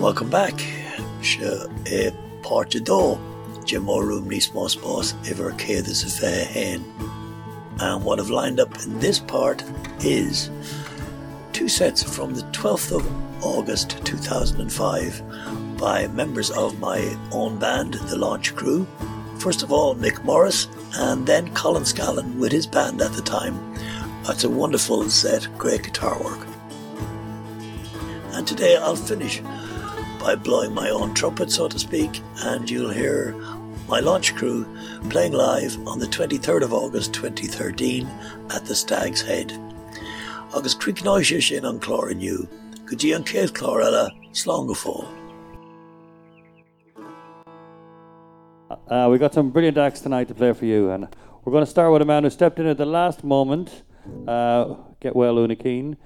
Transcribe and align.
Welcome 0.00 0.30
back. 0.30 0.58
Se 1.22 1.44
é 1.84 2.10
parte 2.42 2.80
dó 2.80 3.18
Jim 3.66 3.84
Room 3.84 4.30
níos 4.30 4.50
más 4.54 4.74
boss 4.74 5.14
ever 5.28 5.52
céad 5.52 5.86
is 5.88 6.02
a 6.04 6.06
fé 6.06 6.46
hen. 6.46 6.82
And 7.80 8.02
what 8.02 8.18
I've 8.18 8.30
lined 8.30 8.60
up 8.60 8.74
in 8.82 8.98
this 8.98 9.18
part 9.18 9.62
is 10.00 10.48
two 11.52 11.68
sets 11.68 12.02
from 12.02 12.34
the 12.34 12.44
12th 12.52 12.92
of 12.96 13.44
August 13.44 14.02
2005 14.06 15.76
by 15.76 16.06
members 16.06 16.50
of 16.50 16.80
my 16.80 17.14
own 17.30 17.58
band, 17.58 17.92
The 18.08 18.16
Launch 18.16 18.56
Crew. 18.56 18.86
First 19.38 19.62
of 19.62 19.70
all, 19.70 19.94
Mick 19.94 20.24
Morris, 20.24 20.66
and 20.94 21.26
then 21.26 21.52
Colin 21.52 21.84
Scallan 21.84 22.38
with 22.38 22.52
his 22.52 22.66
band 22.66 23.02
at 23.02 23.12
the 23.12 23.20
time. 23.20 23.54
That's 24.24 24.44
a 24.44 24.48
wonderful 24.48 25.10
set, 25.10 25.46
great 25.58 25.82
guitar 25.82 26.18
work. 26.22 26.46
And 28.32 28.48
today 28.48 28.78
I'll 28.78 28.96
finish 28.96 29.42
by 30.20 30.34
blowing 30.34 30.74
my 30.74 30.90
own 30.90 31.14
trumpet, 31.14 31.50
so 31.50 31.66
to 31.66 31.78
speak, 31.78 32.20
and 32.44 32.70
you'll 32.70 32.90
hear 32.90 33.34
my 33.88 34.00
launch 34.00 34.34
crew 34.34 34.66
playing 35.08 35.32
live 35.32 35.76
on 35.88 35.98
the 35.98 36.06
23rd 36.06 36.62
of 36.62 36.72
August 36.72 37.14
2013 37.14 38.06
at 38.50 38.64
the 38.66 38.74
Stag's 38.74 39.22
Head. 39.22 39.50
Agus 40.54 40.74
críicnáise 40.74 41.42
sin 41.42 41.64
an 41.64 41.80
chlár 41.80 42.12
inniu, 42.12 42.46
go 42.84 42.96
dtí 42.96 43.16
an 43.16 43.24
céad 43.24 43.52
chlár 43.52 43.82
eile 43.82 44.10
slán. 44.32 44.68
Uh, 48.88 49.08
we 49.10 49.18
got 49.18 49.32
some 49.32 49.50
brilliant 49.50 49.78
acts 49.78 50.00
tonight 50.00 50.28
to 50.28 50.34
play 50.34 50.52
for 50.52 50.66
you, 50.66 50.90
and 50.90 51.08
we're 51.44 51.52
going 51.52 51.64
to 51.64 51.70
start 51.70 51.92
with 51.92 52.02
a 52.02 52.04
man 52.04 52.24
who 52.24 52.30
stepped 52.30 52.58
in 52.58 52.66
at 52.66 52.76
the 52.76 52.86
last 52.86 53.24
moment. 53.24 53.82
Uh, 54.28 54.74
get 55.00 55.16
well, 55.16 55.38
Una 55.38 55.56
Keane. 55.56 55.96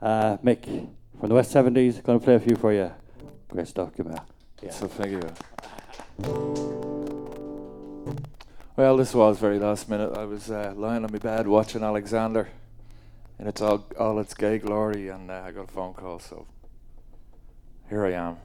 Uh, 0.00 0.36
Mick 0.38 0.88
from 1.20 1.28
the 1.28 1.34
West 1.34 1.52
70s, 1.54 2.02
going 2.02 2.18
to 2.18 2.24
play 2.24 2.34
a 2.34 2.40
few 2.40 2.56
for 2.56 2.72
you. 2.72 2.90
Great 3.52 3.68
stuff, 3.68 3.94
here. 3.94 4.06
Yeah. 4.62 4.70
So 4.70 4.88
thank 4.88 5.10
you. 5.10 5.20
Well, 8.76 8.96
this 8.96 9.12
was 9.14 9.38
very 9.38 9.58
last 9.58 9.90
minute. 9.90 10.16
I 10.16 10.24
was 10.24 10.50
uh, 10.50 10.72
lying 10.74 11.04
on 11.04 11.12
my 11.12 11.18
bed 11.18 11.46
watching 11.46 11.82
Alexander, 11.82 12.48
and 13.38 13.46
it's 13.46 13.60
all 13.60 13.84
all 14.00 14.18
its 14.20 14.32
gay 14.32 14.56
glory, 14.56 15.08
and 15.08 15.30
uh, 15.30 15.42
I 15.44 15.50
got 15.50 15.64
a 15.64 15.66
phone 15.70 15.92
call. 15.92 16.18
So 16.18 16.46
here 17.90 18.06
I 18.06 18.12
am. 18.12 18.38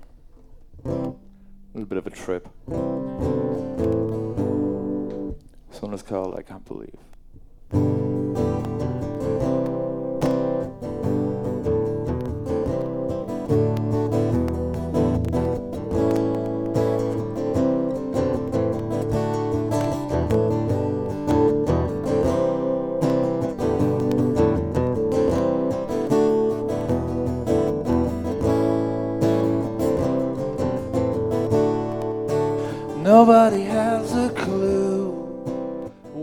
A 0.84 1.16
little 1.74 1.86
bit 1.88 2.00
of 2.00 2.06
a 2.06 2.10
trip. 2.10 2.50
Someone 5.72 5.94
is 5.94 6.04
called 6.04 6.36
I 6.38 6.42
Can't 6.42 6.66
Believe. 6.66 8.07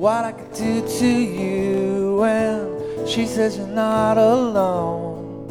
What 0.05 0.23
I 0.23 0.33
could 0.33 0.53
do 0.53 0.87
to 0.99 1.09
you 1.09 2.17
when 2.17 3.07
she 3.07 3.25
says 3.25 3.57
you're 3.57 3.67
not 3.67 4.19
alone. 4.19 5.49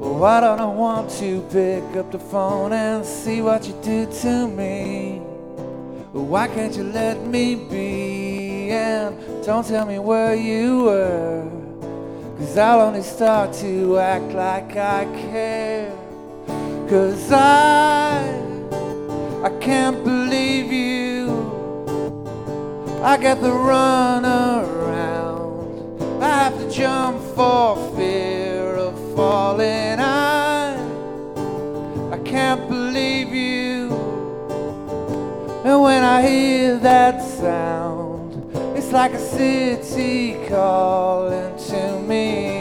Well, 0.00 0.14
why 0.14 0.40
don't 0.40 0.58
I 0.58 0.64
want 0.64 1.10
to 1.20 1.42
pick 1.52 1.84
up 1.98 2.10
the 2.10 2.18
phone 2.18 2.72
and 2.72 3.04
see 3.04 3.42
what 3.42 3.66
you 3.68 3.74
do 3.82 4.10
to 4.22 4.48
me? 4.48 5.18
Why 6.12 6.48
can't 6.48 6.74
you 6.74 6.84
let 6.84 7.26
me 7.26 7.56
be 7.56 8.70
and 8.70 9.44
don't 9.44 9.66
tell 9.66 9.84
me 9.84 9.98
where 9.98 10.34
you 10.34 10.84
were? 10.84 11.50
Cause 12.38 12.56
I'll 12.56 12.80
only 12.80 13.02
start 13.02 13.52
to 13.56 13.98
act 13.98 14.32
like 14.32 14.76
I 14.78 15.04
care. 15.30 15.92
Cause 16.88 17.30
I 17.30 18.24
I 19.44 19.50
can't 19.60 20.02
believe 20.02 20.72
you. 20.72 21.09
I 23.02 23.16
get 23.16 23.40
the 23.40 23.50
run 23.50 24.26
around. 24.26 26.02
I 26.22 26.28
have 26.44 26.58
to 26.58 26.70
jump 26.70 27.18
for 27.34 27.74
fear 27.96 28.74
of 28.74 28.94
falling. 29.16 29.98
I 29.98 30.76
I 32.12 32.18
can't 32.18 32.68
believe 32.68 33.32
you. 33.32 33.90
And 35.64 35.80
when 35.80 36.04
I 36.04 36.20
hear 36.28 36.76
that 36.78 37.22
sound, 37.22 38.54
it's 38.76 38.92
like 38.92 39.12
a 39.14 39.18
city 39.18 40.36
calling 40.46 41.56
to 41.68 42.00
me. 42.00 42.59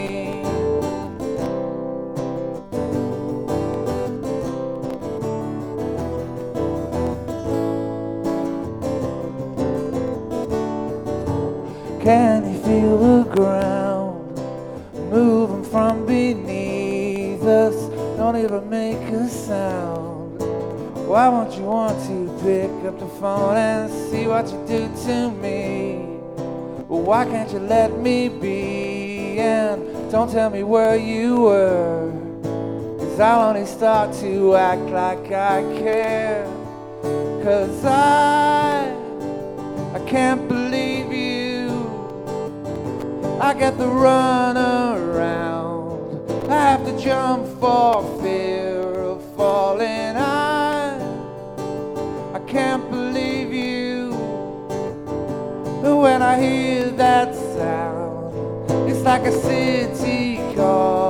Can 12.09 12.51
you 12.51 12.59
feel 12.63 12.97
the 12.97 13.35
ground 13.35 14.35
moving 15.11 15.63
from 15.63 16.07
beneath 16.07 17.43
us? 17.43 17.75
Don't 18.17 18.35
even 18.35 18.67
make 18.67 18.97
a 19.13 19.29
sound. 19.29 20.39
Why 21.07 21.29
won't 21.29 21.53
you 21.53 21.65
want 21.65 21.99
to 22.07 22.25
pick 22.41 22.71
up 22.89 22.97
the 22.97 23.05
phone 23.19 23.55
and 23.55 23.91
see 24.09 24.25
what 24.25 24.51
you 24.51 24.57
do 24.65 24.89
to 25.05 25.29
me? 25.29 25.97
Why 26.87 27.25
can't 27.25 27.51
you 27.51 27.59
let 27.59 27.95
me 27.99 28.27
be 28.27 29.37
and 29.37 30.11
don't 30.11 30.31
tell 30.31 30.49
me 30.49 30.63
where 30.63 30.95
you 30.95 31.41
were? 31.41 32.11
Cause 32.97 33.19
I'll 33.19 33.49
only 33.49 33.67
start 33.67 34.15
to 34.21 34.55
act 34.55 34.81
like 34.89 35.31
I 35.31 35.61
care. 35.77 36.43
Cause 37.43 37.85
I, 37.85 38.95
I 39.93 39.99
can't 40.09 40.47
believe. 40.47 40.68
I 43.49 43.53
get 43.55 43.79
the 43.79 43.87
run 43.87 44.57
around. 44.57 46.51
I 46.51 46.69
have 46.69 46.85
to 46.85 46.95
jump 47.03 47.47
for 47.59 48.03
fear 48.21 48.77
of 48.77 49.23
falling. 49.35 50.15
I, 50.15 50.95
I 52.35 52.39
can't 52.45 52.87
believe 52.91 53.51
you. 53.51 54.11
But 55.81 55.95
when 55.95 56.21
I 56.21 56.39
hear 56.39 56.91
that 56.91 57.33
sound, 57.33 58.69
it's 58.87 59.01
like 59.01 59.23
a 59.23 59.31
city 59.31 60.37
calling 60.55 61.08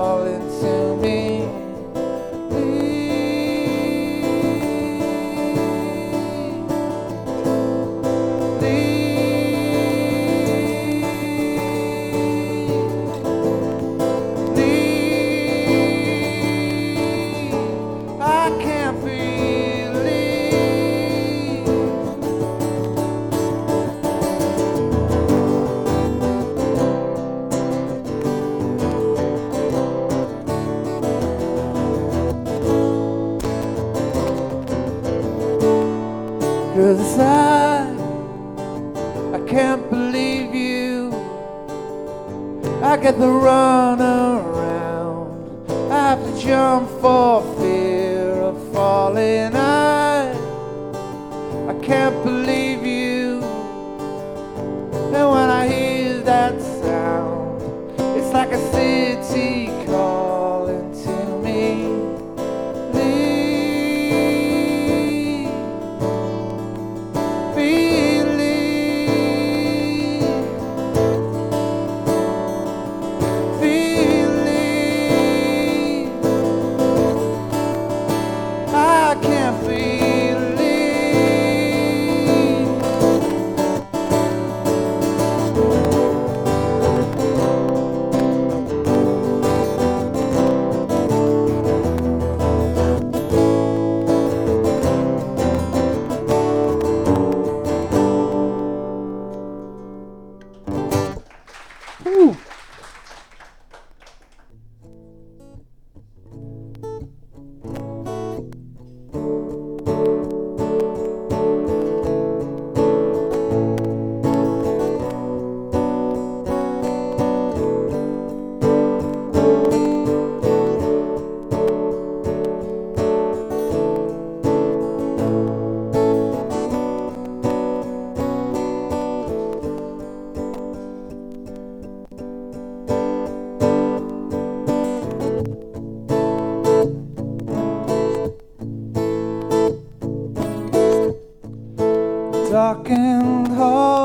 darkened 142.60 143.48
hall. 143.56 143.99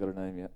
got 0.00 0.16
a 0.16 0.20
name 0.20 0.38
yet. 0.38 0.49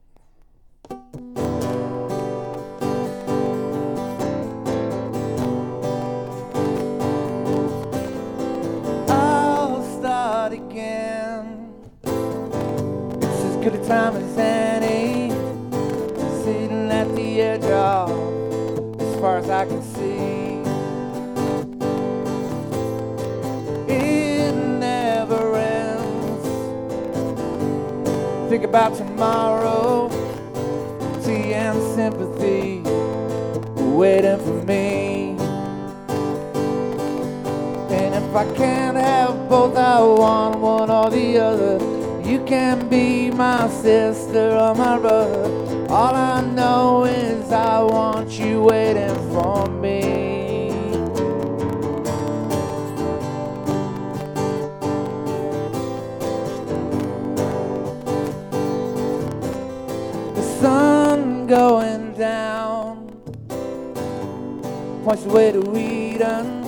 points 65.04 65.24
the 65.24 65.28
way 65.28 65.52
to 65.52 65.60
Eden. 65.76 66.64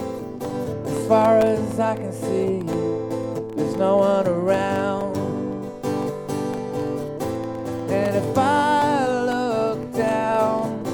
As 0.84 1.08
far 1.08 1.38
as 1.38 1.80
I 1.80 1.96
can 1.96 2.12
see, 2.12 2.60
there's 3.56 3.76
no 3.76 3.96
one 3.96 4.26
around. 4.26 5.16
And 7.90 8.14
if 8.14 8.36
I 8.36 9.08
look 9.08 9.94
down, 9.94 10.84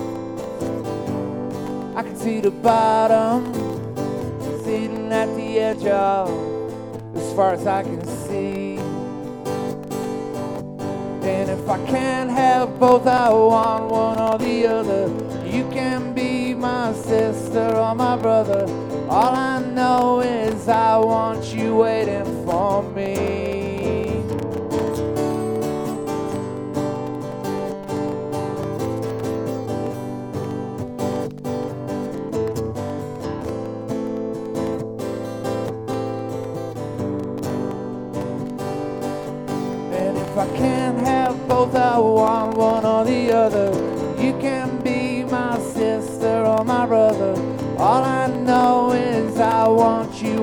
I 1.97 2.05
can 2.05 2.15
see 2.17 2.39
the 2.39 2.53
bottom, 2.53 3.53
sitting 4.63 5.13
at 5.13 5.27
the 5.35 5.59
edge 5.59 5.85
of, 5.87 6.31
as 7.17 7.33
far 7.35 7.55
as 7.55 7.67
I 7.67 7.83
can 7.83 8.07
see. 8.07 8.77
And 11.27 11.51
if 11.51 11.69
I 11.69 11.85
can't 11.87 12.31
have 12.31 12.79
both, 12.79 13.09
I 13.09 13.31
want 13.31 13.91
one 13.91 14.19
or 14.21 14.39
the 14.39 14.67
other. 14.69 15.09
You 15.45 15.69
can 15.71 16.12
my 16.63 16.93
sister 16.93 17.75
or 17.75 17.93
my 17.93 18.17
brother. 18.17 18.65
All 19.09 19.35
I 19.35 19.61
know 19.61 20.21
is 20.21 20.69
I 20.69 20.97
want 20.97 21.53
you 21.53 21.75
waiting 21.75 22.25
for 22.47 22.85
me. 22.95 23.52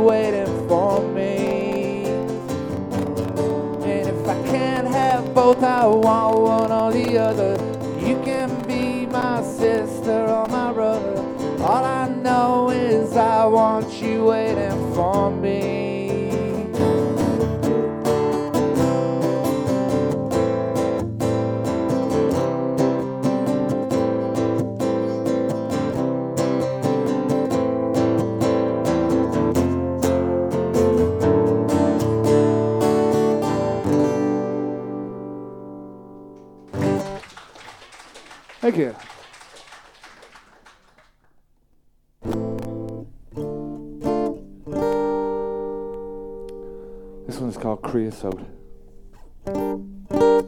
Waiting 0.06 0.68
for 0.68 1.02
me. 1.02 2.06
And 3.84 4.08
if 4.10 4.28
I 4.28 4.48
can't 4.48 4.88
have 4.88 5.34
both, 5.34 5.64
I 5.64 5.86
want 5.86 6.40
one 6.40 6.72
or 6.72 6.92
the 6.92 7.18
other. 7.18 7.54
You 8.00 8.22
can 8.24 8.50
be 8.68 9.06
my 9.06 9.42
sister 9.44 10.26
or 10.26 10.48
my 10.48 10.72
brother. 10.74 11.18
All 11.62 11.84
I 11.84 12.08
know 12.08 12.70
is 12.70 13.16
I 13.16 13.46
want 13.46 14.02
you 14.02 14.26
waiting 14.26 14.94
for 14.94 15.30
me. 15.32 15.79
Thank 38.72 38.82
you. 38.82 38.96
This 47.26 47.40
one's 47.40 47.58
called 47.58 47.82
Creosote. 47.82 48.46
You're 49.48 50.44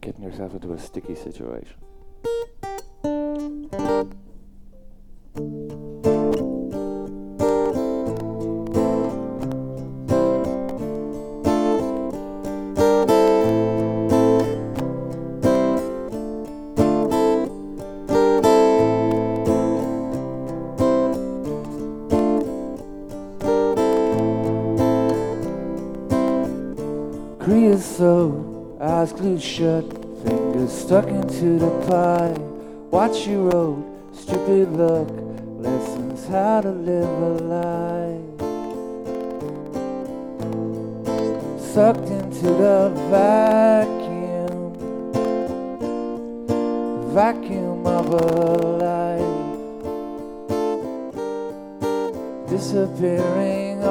getting 0.00 0.24
yourself 0.24 0.54
into 0.54 0.72
a 0.72 0.78
sticky 0.80 1.14
situation. 1.14 1.76
Shut, 29.40 29.84
fingers 30.24 30.72
stuck 30.72 31.06
into 31.06 31.58
the 31.58 31.70
pie. 31.86 32.34
Watch 32.90 33.26
you 33.26 33.50
road, 33.50 33.84
stupid 34.12 34.72
luck, 34.72 35.08
lessons 35.58 36.26
how 36.26 36.60
to 36.62 36.70
live 36.70 37.08
a 37.08 37.34
lie. 37.44 38.20
Sucked 41.60 42.08
into 42.08 42.48
the 42.64 42.90
vacuum, 43.10 44.74
vacuum 47.12 47.86
of 47.86 48.08
a 48.08 48.26
life. 48.84 49.48
Disappearing 52.48 53.84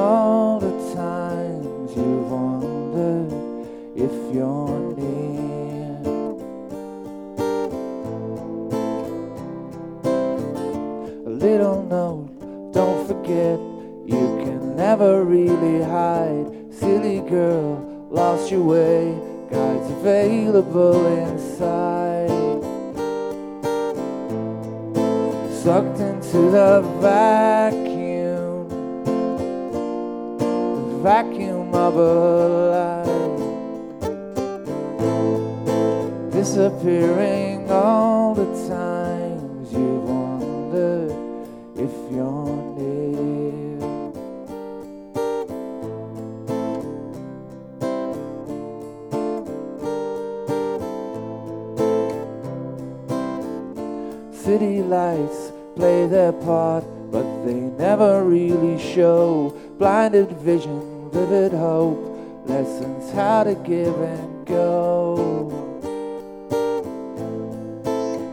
give 63.68 64.00
and 64.00 64.46
go. 64.46 65.52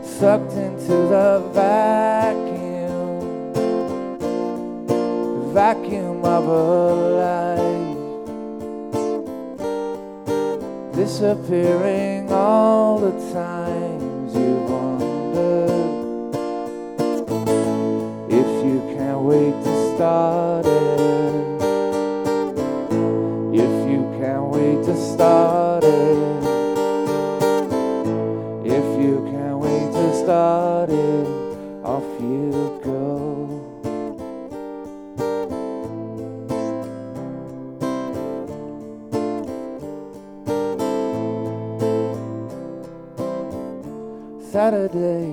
Sucked 0.02 0.52
into 0.52 0.96
the 1.12 1.42
vacuum, 1.52 3.20
the 4.86 5.50
vacuum 5.52 6.24
of 6.24 6.48
a 6.48 6.94
life, 7.22 7.96
disappearing 10.94 12.32
all 12.32 12.98
the 12.98 13.12
times 13.34 14.34
you 14.34 14.54
wondered 14.72 15.70
if 18.32 18.48
you 18.64 18.80
can't 18.96 19.20
wait 19.20 19.54
to 19.64 19.94
start 19.94 20.64
it, 20.64 20.75
Saturday 44.66 45.30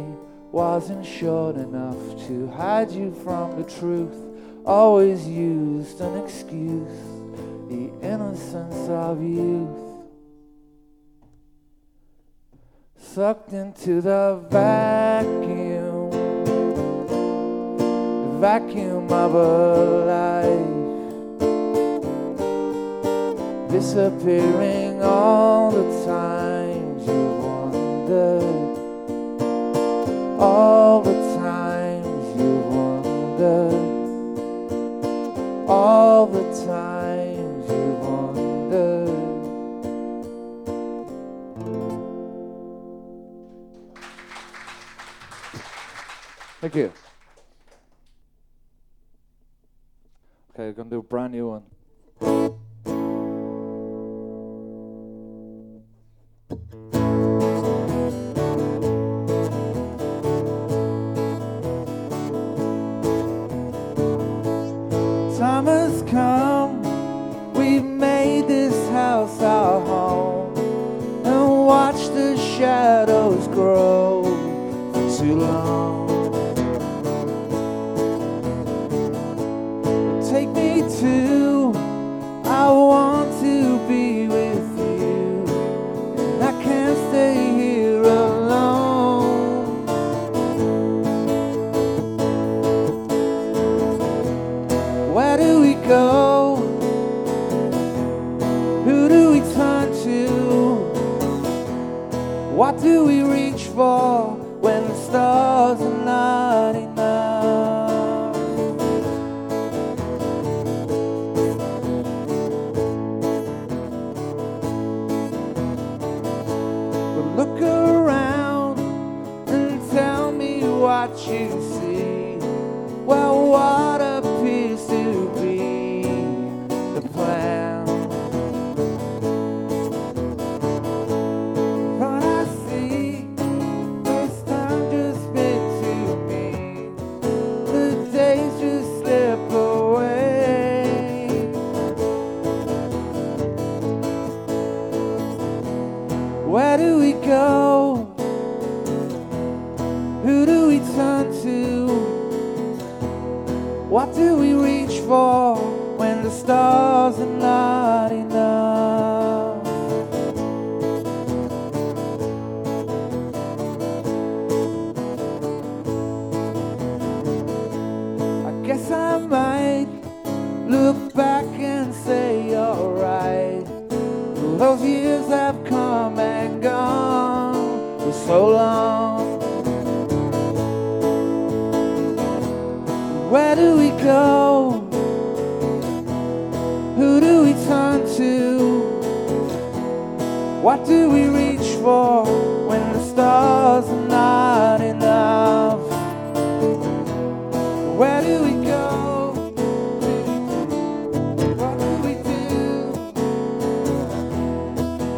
wasn't 0.51 1.03
short 1.03 1.55
enough 1.55 1.97
to 2.27 2.47
hide 2.49 2.91
you 2.91 3.11
from 3.23 3.59
the 3.59 3.67
truth. 3.67 4.15
Always 4.63 5.27
used 5.27 5.99
an 6.01 6.23
excuse, 6.23 6.99
the 7.67 7.89
innocence 8.03 8.87
of 8.89 9.23
youth. 9.23 9.79
sucked 12.95 13.53
into 13.53 14.01
the 14.01 14.39
vacuum, 14.51 16.11
the 18.21 18.37
vacuum 18.39 19.11
of 19.11 19.33
a 19.33 20.05
life, 20.13 20.77
disappearing 23.71 25.01
all 25.01 25.71
the 25.71 26.05
times 26.05 27.07
you 27.07 27.23
wondered, 27.47 28.42
all 30.43 31.01
the 31.01 31.13
times 31.37 32.37
you 32.37 32.51
wondered, 32.67 33.73
all 35.69 36.27
the 36.27 36.43
times 36.65 37.69
you 37.69 37.93
wondered. 38.01 39.09
Thank 46.59 46.75
you. 46.75 46.91
Okay, 50.51 50.65
we're 50.65 50.73
gonna 50.73 50.89
do 50.89 50.99
a 50.99 51.03
brand 51.03 51.31
new 51.31 51.47
one. 51.47 51.63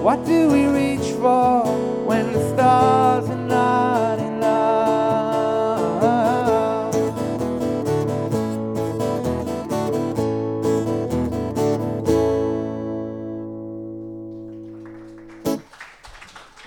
What 0.05 0.21
do 0.23 0.49
we 0.49 0.67
reach 0.67 1.13
for 1.13 1.65
when 2.05 2.31
the 2.31 2.53
stars 2.53 3.27
are 3.27 3.35
not 3.35 4.19
in 4.19 4.39
love? 4.39 4.85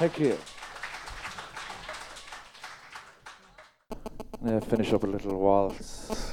Thank 0.01 0.19
you. 0.19 0.37
I'm 4.43 4.49
going 4.49 4.61
to 4.61 4.67
finish 4.67 4.93
up 4.93 5.05
a 5.05 5.07
little 5.07 5.39
waltz. 5.39 6.29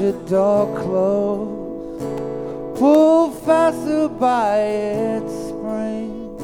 the 0.00 0.12
door 0.30 0.64
closed, 0.80 2.00
pull 2.78 3.30
faster 3.30 4.08
by 4.08 4.56
its 4.56 5.30
spring. 5.48 6.40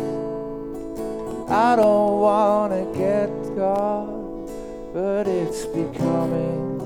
I 1.48 1.74
don't 1.74 2.20
wanna 2.20 2.84
get 2.92 3.30
gone, 3.56 4.46
but 4.92 5.26
it's 5.26 5.64
becoming 5.64 6.80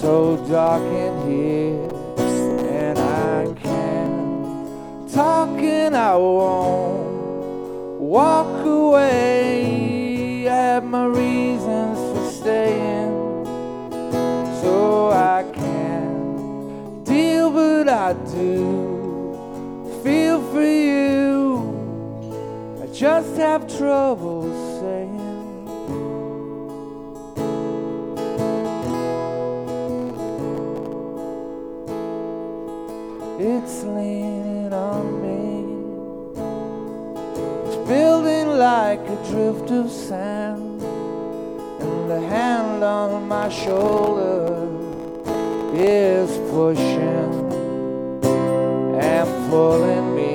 so 0.00 0.38
dark 0.48 0.80
in 1.04 1.14
here, 1.28 1.90
and 2.80 2.98
I 2.98 3.52
can't 3.60 5.12
talk 5.12 5.58
and 5.58 5.94
I 5.94 6.16
won't 6.16 8.00
walk 8.00 8.64
away 8.64 10.48
at 10.48 10.82
Marie. 10.82 11.45
To 18.36 20.00
feel 20.04 20.42
for 20.52 20.60
you. 20.60 21.72
I 22.82 22.86
just 22.92 23.34
have 23.38 23.66
trouble 23.78 24.42
saying. 24.78 25.66
It's 33.40 33.84
leaning 33.84 34.70
on 34.74 35.04
me. 35.24 35.64
It's 37.64 37.88
building 37.88 38.48
like 38.58 39.00
a 39.00 39.16
drift 39.30 39.70
of 39.70 39.90
sand. 39.90 40.82
And 41.80 42.10
the 42.10 42.20
hand 42.20 42.84
on 42.84 43.26
my 43.28 43.48
shoulder 43.48 44.68
is 45.72 46.36
pushing 46.50 47.45
pulling 49.48 50.14
me, 50.14 50.34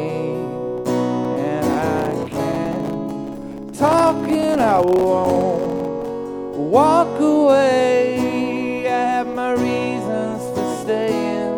and 1.39 1.65
I 1.65 2.29
can't 2.29 3.75
talk 3.75 4.27
and 4.29 4.61
I 4.61 4.79
won't 4.79 6.57
walk 6.57 7.19
away. 7.19 8.87
I 8.87 8.89
have 8.89 9.27
my 9.27 9.51
reasons 9.51 10.41
for 10.53 10.65
staying, 10.83 11.55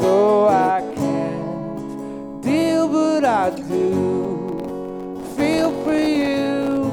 so 0.00 0.46
I 0.48 0.80
can't 0.94 2.42
deal, 2.42 2.88
but 2.88 3.24
I 3.24 3.50
do 3.50 5.22
feel 5.36 5.70
for 5.82 5.94
you. 5.94 6.90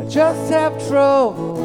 I 0.00 0.04
just 0.08 0.50
have 0.52 0.78
trouble. 0.88 1.57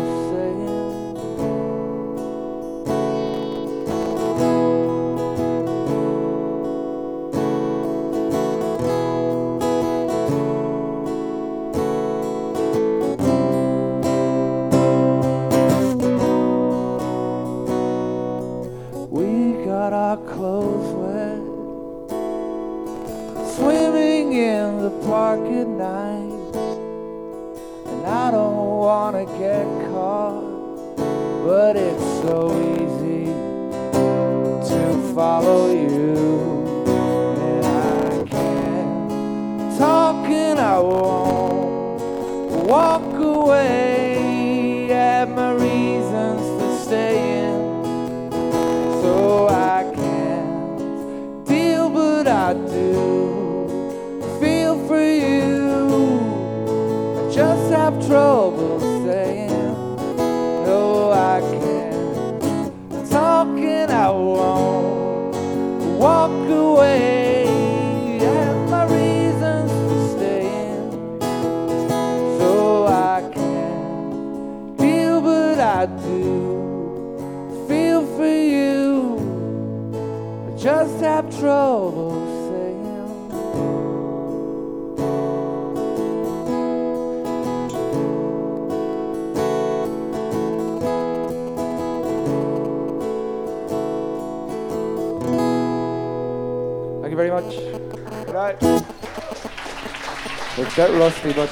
It's 100.75 100.79
a 100.79 100.87
bit 100.87 100.97
rusty, 100.97 101.33
but 101.33 101.51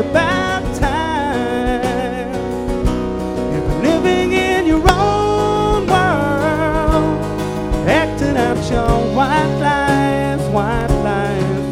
about 0.00 0.62
time. 0.76 2.32
Been 3.52 3.82
living 3.82 4.32
in 4.32 4.66
your 4.66 4.82
own 4.90 5.86
world, 5.86 7.20
acting 7.86 8.36
out 8.38 8.56
your 8.70 9.14
white 9.14 9.58
lies, 9.60 10.40
white 10.48 10.88
lies, 11.04 11.64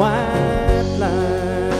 white 0.00 0.88
lies. 0.98 1.76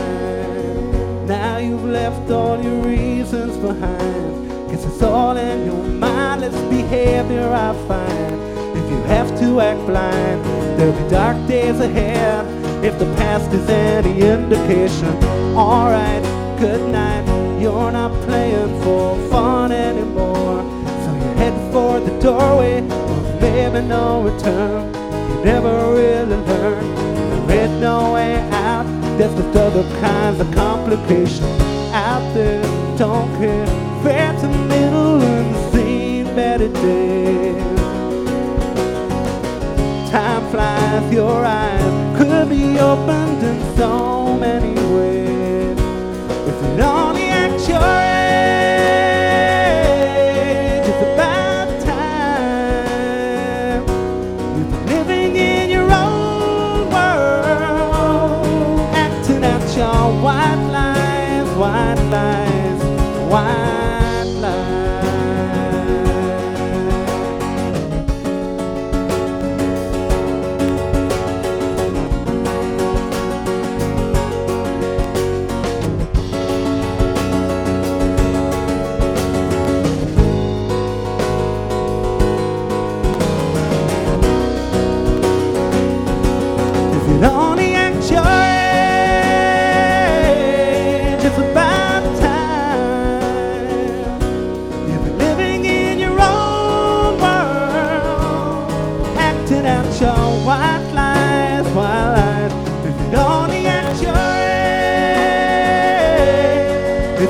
Now 1.27 1.57
you've 1.57 1.85
left 1.85 2.29
all 2.29 2.61
your 2.61 2.79
reasons 2.83 3.57
behind. 3.57 4.69
Guess 4.69 4.85
it's 4.85 5.01
all 5.01 5.35
in 5.35 5.65
your 5.65 5.83
mindless 5.83 6.55
behavior 6.69 7.49
I 7.51 7.73
find. 7.87 8.35
If 8.77 8.91
you 8.91 9.01
have 9.03 9.29
to 9.39 9.61
act 9.61 9.83
blind, 9.87 10.45
there'll 10.77 10.93
be 10.93 11.09
dark 11.09 11.47
days 11.47 11.79
ahead. 11.79 12.56
If 12.87 12.97
the 12.99 13.13
past 13.15 13.51
is 13.51 13.67
any 13.67 14.21
indication, 14.21 15.13
alright, 15.57 16.23
good 16.57 16.89
night. 16.89 17.25
You're 17.61 17.91
not 17.91 18.13
playing 18.23 18.81
for 18.81 19.17
fun 19.27 19.73
anymore. 19.73 20.63
So 21.03 21.11
you 21.13 21.33
head 21.35 21.73
for 21.73 21.99
the 21.99 22.17
doorway 22.21 22.77
of 22.79 23.41
maybe 23.41 23.81
no 23.81 24.23
return. 24.23 24.85
You 25.29 25.43
never 25.43 25.73
really 25.95 26.37
learn. 26.47 27.47
There 27.47 27.67
ain't 27.67 27.81
no 27.81 28.13
way 28.13 28.37
out. 28.53 28.85
There's 29.17 29.35
just 29.35 29.57
other 29.57 29.83
kinds 29.99 30.39
of 30.39 30.49
complications 30.55 31.61
out 31.91 32.23
there. 32.33 32.63
Don't 32.97 33.29
care. 33.37 33.67
Fair 34.01 34.31
to 34.39 34.47
middle 34.47 35.21
and 35.21 35.73
seen 35.73 36.23
better 36.37 36.69
days. 36.69 37.81
Time 40.09 40.49
flies, 40.51 41.13
your 41.13 41.43
eyes 41.43 41.76
could 42.27 42.49
be 42.49 42.77
opened 42.77 43.41
in 43.41 43.77
so 43.77 44.37
many 44.37 44.73
ways. 44.93 45.77
If 46.49 46.61
you 46.61 46.83
only 46.83 47.29
act 47.29 47.69
your 47.69 48.16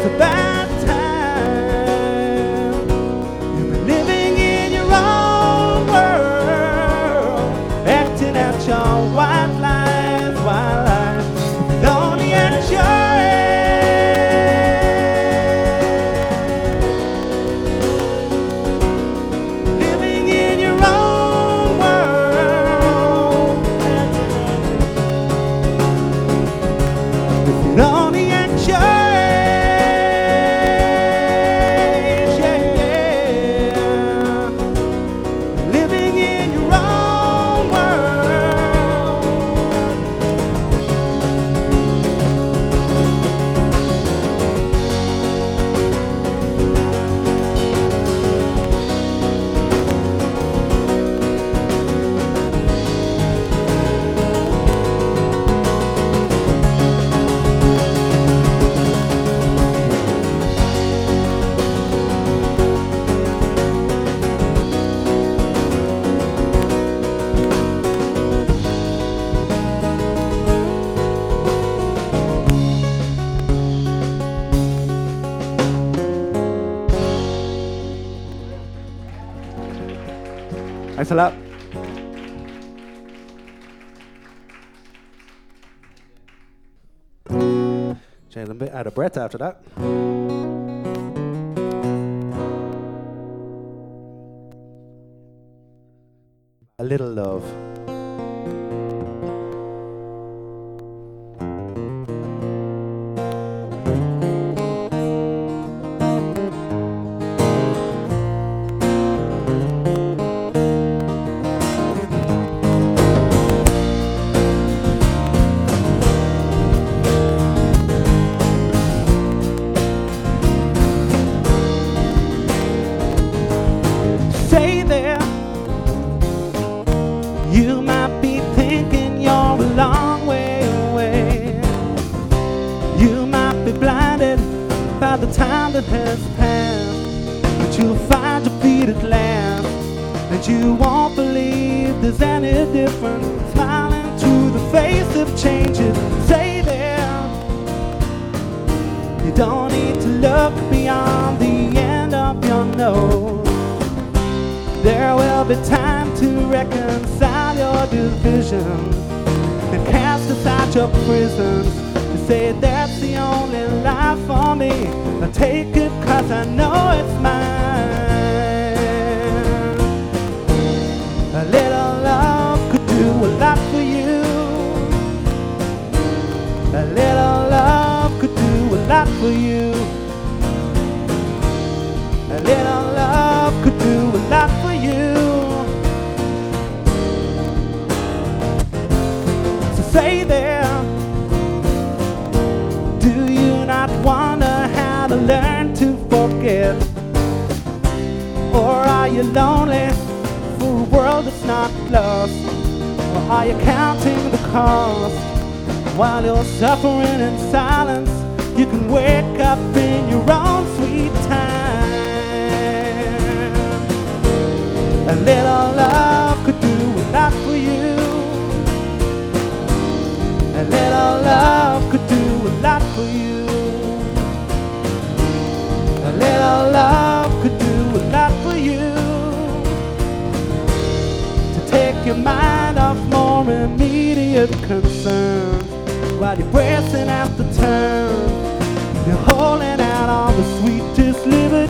with 0.04 0.22
a 0.22 0.27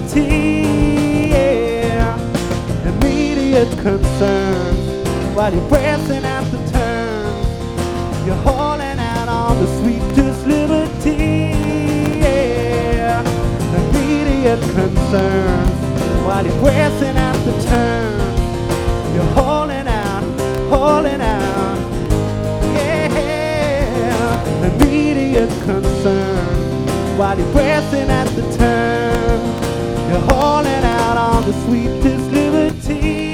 certainty, 0.07 1.29
yeah. 1.29 2.17
Immediate 2.85 3.71
concerns 3.79 5.35
while 5.35 5.53
you're 5.53 5.67
pressing 5.67 6.23
at 6.23 6.43
the 6.51 6.57
turn. 6.71 8.25
You're 8.25 8.35
holding 8.35 8.99
out 8.99 9.29
on 9.29 9.57
the 9.57 9.67
sweetest 9.79 10.45
liberty, 10.47 11.51
yeah. 12.19 13.21
Immediate 13.75 14.61
concerns 14.61 15.71
while 16.25 16.45
you're 16.45 16.59
pressing 16.61 17.17
at 17.17 17.37
the 17.45 17.51
turn. 17.67 18.19
You're 19.13 19.33
holding 19.33 19.87
out, 19.87 20.23
holding 20.69 21.21
out, 21.21 21.77
yeah. 22.75 23.13
Immediate 24.67 25.49
concerns 25.65 27.17
while 27.17 27.37
you're 27.37 27.51
pressing 27.51 28.09
out. 28.09 28.16
Hauling 30.29 30.83
out 30.83 31.17
on 31.17 31.45
the 31.45 31.53
sweetest 31.65 32.31
liberty. 32.31 33.26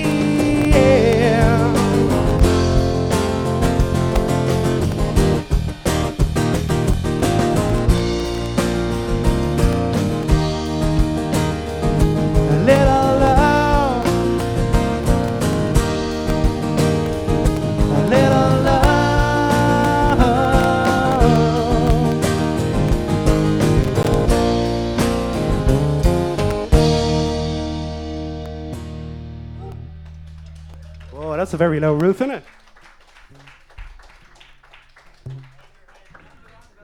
That's 31.54 31.62
a 31.62 31.66
very 31.66 31.80
low 31.80 31.94
roof, 31.94 32.16
isn't 32.16 32.32
it? 32.32 32.44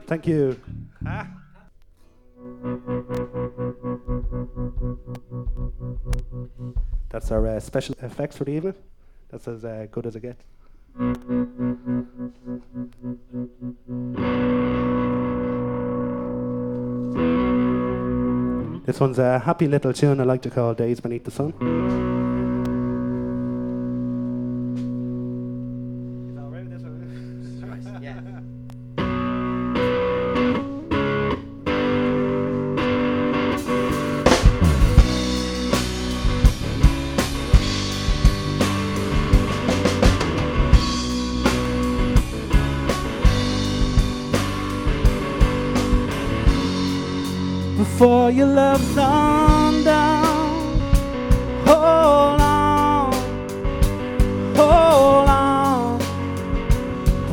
Thank 0.06 0.28
you. 0.28 0.62
Ah. 1.08 1.28
That's 7.10 7.32
our 7.32 7.48
uh, 7.48 7.60
special 7.60 7.96
effects 8.04 8.38
for 8.38 8.44
the 8.44 8.52
evening. 8.52 8.76
That's 9.32 9.48
as 9.48 9.66
uh, 9.66 9.88
good 9.92 10.06
as 10.06 10.16
it 10.16 10.20
gets. 10.20 10.44
This 18.86 19.00
one's 19.00 19.18
a 19.18 19.40
happy 19.40 19.68
little 19.68 19.94
tune 19.94 20.22
I 20.22 20.26
like 20.26 20.44
to 20.44 20.52
call 20.52 20.76
Days 20.76 21.00
Beneath 21.00 21.24
the 21.24 21.32
Sun. 21.32 22.29
Your 48.32 48.46
love's 48.46 48.96
undone, 48.96 50.80
hold 51.66 52.40
on, 52.40 53.12
hold 54.56 55.30
on. 55.30 55.98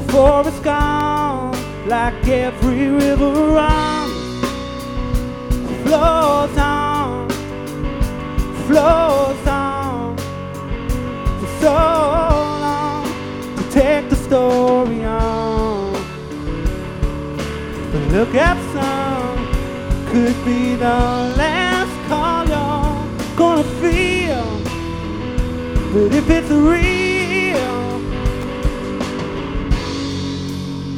Before 0.06 0.48
it's 0.48 0.58
gone, 0.60 1.54
like 1.86 2.26
every 2.26 2.88
river 2.88 3.30
runs, 3.30 4.40
flows 5.84 6.56
on, 6.56 7.28
flows 8.66 9.46
on. 9.46 10.16
For 11.38 11.48
so 11.60 11.74
long, 12.64 13.06
to 13.56 13.62
take 13.70 14.08
the 14.08 14.16
story 14.16 15.04
on. 15.04 15.92
But 17.92 18.02
look 18.12 18.34
at 18.34 18.56
could 20.16 20.44
be 20.46 20.74
the 20.76 20.98
last 21.42 21.94
call 22.08 22.42
you're 22.48 23.36
gonna 23.36 23.62
feel. 23.82 24.48
But 25.92 26.08
if 26.20 26.30
it's 26.30 26.50
real, 26.72 27.82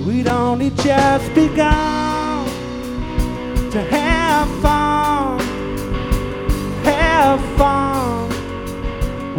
we'd 0.06 0.28
only 0.28 0.70
just 0.70 1.34
begun 1.34 2.46
to 3.72 3.80
have 3.96 4.48
fun, 4.62 5.40
have 6.84 7.40
fun. 7.58 8.28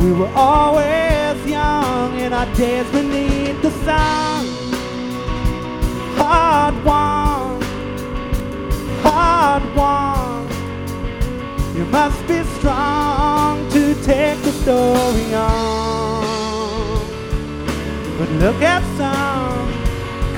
We 0.02 0.12
were 0.12 0.34
always 0.36 1.38
young 1.46 2.20
in 2.20 2.34
our 2.34 2.54
days 2.56 2.88
beneath 2.92 3.62
the 3.62 3.72
sun. 3.86 4.46
Hard 6.18 6.76
won 6.84 7.19
one. 9.76 10.48
You 11.76 11.86
must 11.86 12.20
be 12.28 12.44
strong 12.58 13.70
to 13.72 13.94
take 14.04 14.42
the 14.42 14.52
story 14.52 15.34
on. 15.34 17.00
But 18.18 18.30
look 18.44 18.62
at 18.62 18.84
some, 18.98 19.72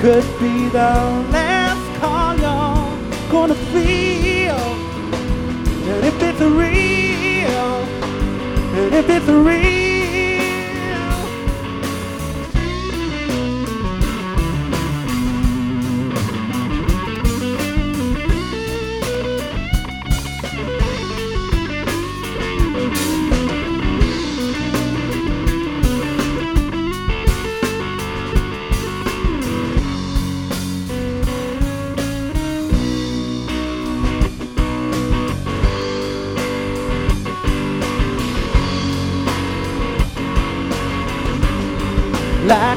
could 0.00 0.24
be 0.38 0.68
the 0.68 0.94
last 1.36 2.00
call 2.00 2.36
you're 2.36 3.30
gonna 3.30 3.54
feel. 3.72 4.62
And 5.90 6.04
if 6.10 6.22
it's 6.22 6.40
real, 6.40 7.74
and 8.78 8.94
if 8.94 9.08
it's 9.08 9.28
real. 9.28 9.81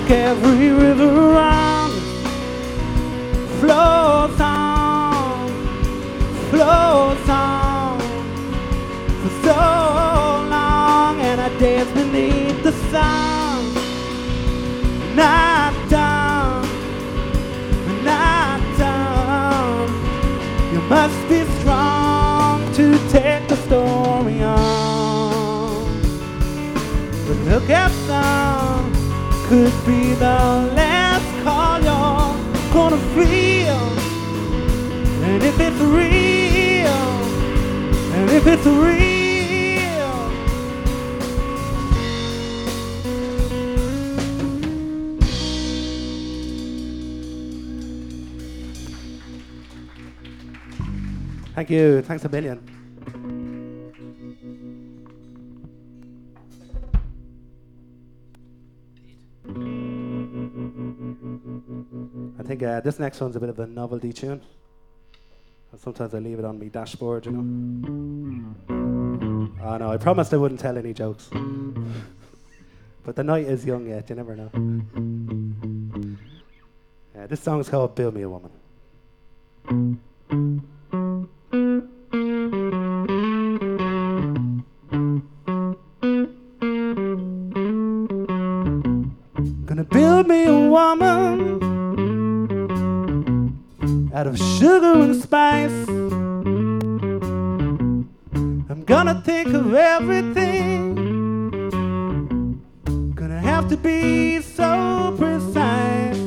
Like 0.06 0.18
every 0.20 0.70
river 0.70 1.08
runs, 1.08 1.93
flows 3.60 4.39
on, 4.39 5.49
flows 6.51 7.30
on 7.30 7.99
for 9.22 9.30
so 9.43 9.56
long, 10.56 11.20
and 11.22 11.41
I 11.41 11.49
dance 11.58 11.91
beneath 11.91 12.62
the 12.62 12.72
sun. 12.91 13.74
Not 15.16 15.74
done, 15.89 16.68
not 18.03 18.62
done. 18.78 19.89
You 20.72 20.82
must 20.82 21.30
be 21.30 21.45
strong 21.60 22.72
to 22.74 23.10
take 23.10 23.47
the 23.47 23.56
story 23.56 24.43
on. 24.43 25.99
But 27.28 27.38
look 27.49 27.70
at 27.72 27.91
some 28.06 28.45
could 29.48 29.86
be 29.86 30.14
the 30.16 30.72
last 30.74 31.43
call 31.43 31.80
you're 31.80 32.74
gonna 32.74 32.98
feel. 33.14 33.80
And 35.24 35.43
if 35.43 35.60
it's 35.60 35.82
real, 35.82 37.06
and 38.16 38.30
if 38.32 38.48
it's 38.48 38.66
real, 38.66 39.06
Thank 51.54 51.70
you. 51.70 52.02
Thanks 52.02 52.26
a 52.26 52.30
million. 52.30 52.74
Uh, 62.76 62.82
this 62.82 62.99
next 62.99 63.21
one's 63.21 63.36
a 63.38 63.39
bit 63.39 63.49
of 63.49 63.57
a 63.59 63.67
novelty 63.67 64.11
tune. 64.11 64.41
And 65.71 65.80
sometimes 65.80 66.13
I 66.13 66.19
leave 66.19 66.39
it 66.39 66.45
on 66.45 66.59
my 66.59 66.67
dashboard, 66.67 67.26
you 67.26 67.32
know. 67.32 67.41
Oh 69.63 69.78
no, 69.78 69.91
I 69.91 69.97
promised 69.97 70.34
I 70.34 70.38
wouldn't 70.38 70.59
tell 70.59 70.78
any 70.78 70.93
jokes. 70.93 71.30
but 73.03 73.15
the 73.15 73.23
night 73.23 73.45
is 73.45 73.65
young 73.65 73.88
yet, 73.88 74.09
you 74.09 74.15
never 74.15 74.36
know. 74.36 74.51
Yeah, 77.15 77.28
this 77.28 77.39
song's 77.39 77.69
called 77.69 77.95
Build 77.95 78.13
Me 78.13 78.23
a 78.23 78.30
Woman. 78.30 78.51
Gonna 89.65 89.84
build 89.86 90.28
me 90.28 90.43
a 90.43 90.69
woman 90.69 91.05
out 94.26 94.34
of 94.34 94.39
sugar 94.59 94.93
and 95.03 95.21
spice. 95.21 95.88
I'm 98.69 98.84
gonna 98.86 99.21
think 99.21 99.47
of 99.49 99.73
everything. 99.73 100.95
Gonna 103.13 103.39
have 103.39 103.69
to 103.69 103.78
be 103.78 104.41
so 104.41 105.13
precise. 105.17 106.17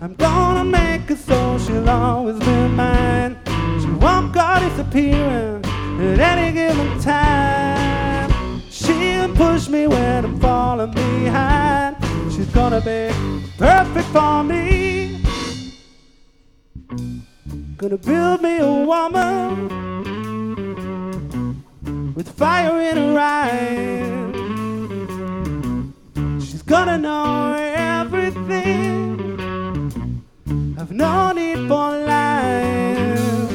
I'm 0.00 0.14
gonna 0.16 0.64
make 0.64 1.02
her 1.08 1.16
so 1.16 1.58
she'll 1.58 1.90
always 1.90 2.38
be 2.38 2.68
mine. 2.68 3.36
She 3.80 3.88
won't 4.04 4.32
go 4.32 4.58
disappearing 4.60 5.64
at 5.64 6.18
any 6.20 6.52
given 6.52 7.00
time. 7.00 8.30
She'll 8.70 9.34
push 9.34 9.68
me 9.68 9.86
when 9.86 10.24
I'm 10.24 10.38
falling 10.38 10.92
behind. 10.92 11.96
She's 12.32 12.46
gonna 12.48 12.80
be 12.80 13.10
perfect 13.58 14.08
for 14.08 14.44
me. 14.44 15.01
Gonna 17.82 17.96
build 17.96 18.42
me 18.42 18.58
a 18.58 18.72
woman 18.72 19.68
with 22.14 22.28
fire 22.28 22.80
in 22.80 22.96
her 22.96 23.18
eyes. 23.18 24.36
She's 26.46 26.62
gonna 26.62 26.96
know 26.96 27.54
everything. 27.74 29.18
I've 30.78 30.92
no 30.92 31.32
need 31.32 31.66
for 31.66 31.90
lies. 32.06 33.50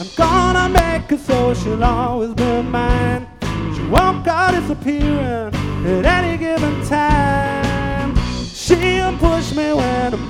I'm 0.00 0.08
gonna 0.16 0.68
make 0.70 1.08
her 1.10 1.18
so 1.18 1.54
she'll 1.54 1.84
always 1.84 2.34
be 2.34 2.62
mine. 2.62 3.28
She 3.76 3.82
won't 3.84 4.24
go 4.24 4.50
disappearing 4.50 5.54
at 5.86 6.06
any 6.06 6.36
given 6.38 6.84
time. 6.86 8.16
She'll 8.52 9.16
push 9.18 9.54
me 9.54 9.72
when 9.74 10.12
I'm 10.12 10.21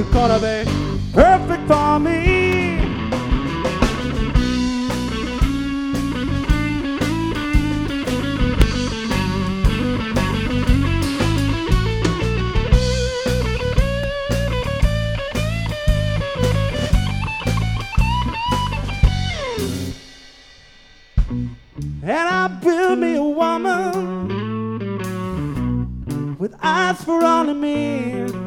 She's 0.00 0.08
gonna 0.14 0.38
be 0.38 0.64
perfect 1.12 1.68
for 1.68 2.00
me. 2.00 2.78
And 22.02 22.10
I 22.10 22.48
built 22.62 22.98
me 22.98 23.16
a 23.16 23.22
woman 23.22 23.98
with 26.38 26.54
eyes 26.62 27.04
for 27.04 27.22
only 27.22 27.52
me. 27.52 28.39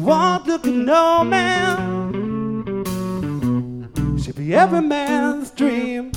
She 0.00 0.06
won't 0.06 0.46
look 0.46 0.66
at 0.66 0.72
no 0.72 1.22
man. 1.24 2.86
She'll 4.18 4.32
be 4.32 4.54
every 4.54 4.80
man's 4.80 5.50
dream. 5.50 6.10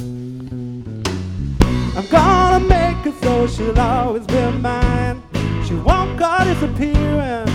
I'm 1.98 2.08
gonna 2.08 2.62
make 2.62 2.96
her 3.04 3.12
so 3.22 3.46
she'll 3.46 3.78
always 3.78 4.26
be 4.26 4.42
mine. 4.52 5.22
She 5.66 5.74
won't 5.74 6.18
go 6.18 6.34
disappearing 6.46 7.50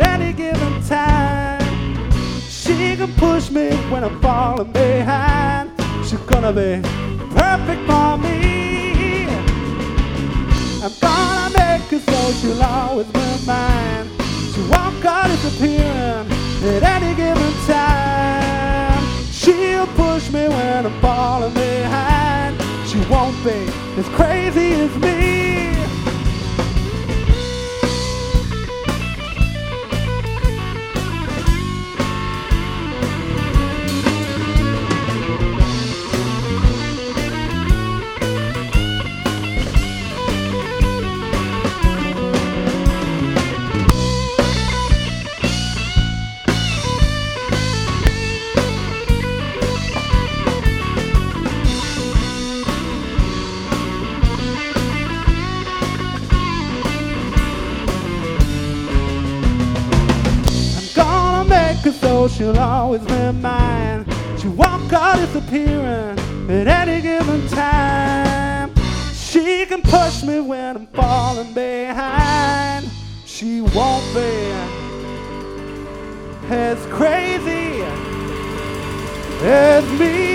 any 0.08 0.32
given 0.32 0.82
time. 0.84 1.60
She 2.48 2.96
can 2.96 3.12
push 3.16 3.50
me 3.50 3.68
when 3.90 4.04
I'm 4.04 4.18
falling 4.22 4.72
behind. 4.72 5.70
She's 6.06 6.18
gonna 6.20 6.54
be 6.54 6.80
perfect 7.36 7.82
for 7.86 8.16
me. 8.16 9.26
I'm 10.82 10.92
gonna 10.98 11.50
make 11.58 11.82
her 11.90 12.00
so 12.00 12.32
she'll 12.32 12.62
always 12.62 13.06
be 13.08 13.46
mine. 13.46 14.23
She 14.54 14.60
won't 14.60 15.02
go 15.02 15.20
disappearing 15.26 16.30
at 16.62 16.82
any 16.84 17.16
given 17.16 17.52
time. 17.66 19.02
She'll 19.32 19.88
push 19.88 20.30
me 20.30 20.46
when 20.46 20.86
I'm 20.86 21.00
falling 21.00 21.52
behind. 21.54 22.62
She 22.86 23.00
won't 23.10 23.36
be 23.42 23.66
as 23.98 24.08
crazy 24.10 24.74
as 24.74 24.96
me. 24.98 25.43
She'll 62.36 62.58
always 62.58 63.02
be 63.02 63.32
mine. 63.32 64.04
She 64.38 64.48
won't 64.48 64.90
go 64.90 65.14
disappearing 65.16 66.18
at 66.50 66.66
any 66.66 67.00
given 67.00 67.46
time. 67.48 68.74
She 69.12 69.64
can 69.66 69.82
push 69.82 70.22
me 70.24 70.40
when 70.40 70.76
I'm 70.76 70.86
falling 70.88 71.52
behind. 71.54 72.90
She 73.24 73.60
won't 73.60 74.04
be 74.14 74.52
as 76.50 76.84
crazy 76.86 77.82
as 79.42 79.84
me. 79.98 80.33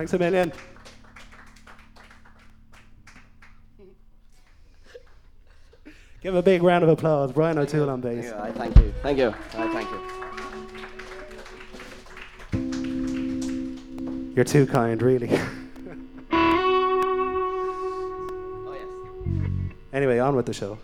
Thanks 0.00 0.14
a 0.14 0.18
million. 0.18 0.50
Give 6.22 6.34
a 6.34 6.42
big 6.42 6.62
round 6.62 6.84
of 6.84 6.88
applause. 6.88 7.32
Brian 7.32 7.58
O'Toole 7.58 7.90
on 7.90 8.00
bass. 8.00 8.24
Yeah, 8.24 8.42
I 8.42 8.50
thank 8.50 8.74
you. 8.78 8.94
Thank 9.02 9.18
you. 9.18 9.34
I 9.54 9.68
thank 9.74 9.90
you. 9.90 10.00
You're 14.34 14.46
too 14.46 14.66
kind, 14.66 15.02
really. 15.02 15.38
Oh, 16.32 18.72
yes. 18.72 18.88
anyway, 19.92 20.18
on 20.18 20.34
with 20.34 20.46
the 20.46 20.54
show. 20.54 20.78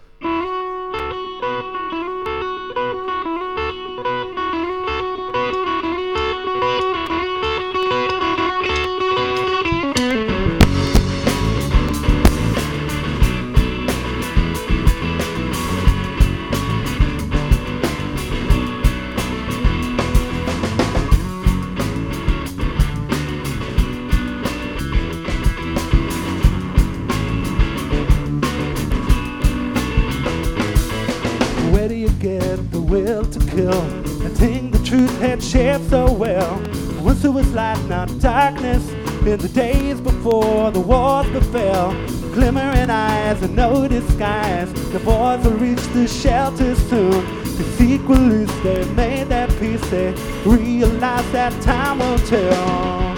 Kill? 33.57 33.83
I 34.27 34.29
think 34.41 34.73
the 34.73 34.83
truth 34.85 35.19
had 35.19 35.43
shaped 35.43 35.89
so 35.89 36.13
well. 36.13 36.63
Once 37.01 37.25
it 37.25 37.31
was 37.31 37.51
light, 37.55 37.83
now 37.87 38.05
darkness. 38.05 38.87
In 39.33 39.39
the 39.39 39.49
days 39.49 40.01
before 40.01 40.71
the 40.71 40.81
wars 40.81 41.29
befell, 41.31 41.93
glimmering 42.35 42.91
eyes 42.91 43.43
and 43.43 43.57
no 43.57 43.89
disguise. 43.89 44.71
The 44.93 45.01
boys 45.01 45.43
will 45.45 45.59
reach 45.67 45.85
the 45.95 46.07
shelter 46.07 46.75
soon. 46.75 47.25
The 47.59 47.65
sequel 47.77 48.17
loose, 48.17 48.55
they 48.63 48.85
made 48.93 49.29
their 49.29 49.49
peace. 49.59 49.85
They 49.91 50.13
realize 50.45 51.29
that 51.33 51.53
time 51.63 51.99
will 52.01 52.19
tell. 52.35 53.17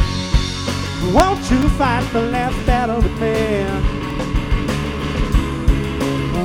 Won't 1.17 1.51
you 1.51 1.69
fight 1.81 2.09
the 2.13 2.23
last 2.37 2.59
battle 2.65 3.01
with 3.03 3.19
me? 3.21 3.65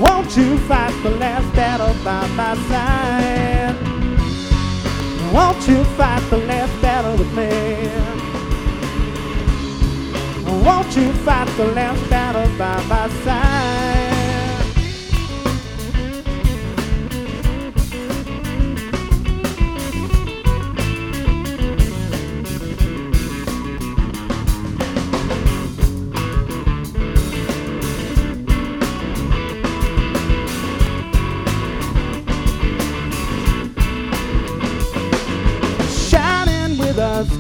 Won't 0.03 0.35
you 0.35 0.57
fight 0.69 0.95
the 1.03 1.11
last 1.11 1.47
battle 1.55 1.93
by 2.03 2.27
my 2.39 2.55
side? 2.69 3.52
Won't 5.33 5.67
you 5.67 5.83
fight 5.97 6.21
the 6.29 6.37
last 6.37 6.79
battle 6.79 7.17
with 7.17 7.33
me? 7.33 7.49
Won't 10.63 10.95
you 10.95 11.11
fight 11.25 11.47
the 11.57 11.65
last 11.73 12.07
battle 12.07 12.47
by 12.55 12.83
my 12.83 13.09
side? 13.23 14.02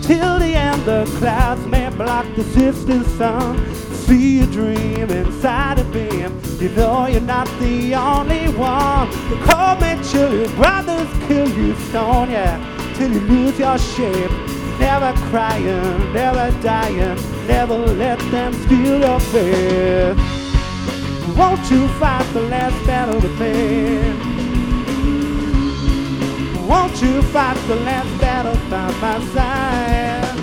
Till 0.01 0.39
the 0.39 0.53
end. 0.55 0.83
The 0.85 1.05
clouds 1.17 1.65
may 1.67 1.89
block 1.89 2.25
the 2.35 2.43
distant 2.43 3.05
sun. 3.17 3.73
See 3.75 4.41
a 4.41 4.45
dream 4.47 5.09
inside 5.09 5.79
a 5.79 5.83
beam. 5.85 6.31
You 6.59 6.69
know 6.69 7.07
you're 7.07 7.21
not 7.21 7.47
the 7.59 7.95
only 7.95 8.47
one. 8.55 9.09
The 9.29 9.37
cold 9.47 9.79
may 9.81 10.01
chill 10.03 10.33
you, 10.33 10.47
brothers 10.55 11.09
kill 11.27 11.49
you, 11.49 11.75
stone 11.87 12.31
yeah, 12.31 12.57
till 12.95 13.11
you 13.11 13.21
lose 13.21 13.59
your 13.59 13.77
shape. 13.77 14.31
never 14.79 15.13
crying, 15.29 16.13
never 16.13 16.51
dying, 16.61 17.17
never 17.47 17.77
let 17.77 18.19
them 18.31 18.53
steal 18.53 18.99
your 18.99 19.19
faith. 19.19 20.17
Won't 21.37 21.71
you 21.71 21.87
fight 21.99 22.27
the 22.33 22.41
last 22.41 22.85
battle 22.85 23.19
to 23.21 23.27
me? 23.39 24.32
Won't 26.67 27.01
you 27.01 27.21
fight 27.21 27.57
the 27.67 27.75
last 27.75 28.21
battle 28.21 28.55
by 28.69 28.89
my 29.01 29.19
side? 29.33 30.39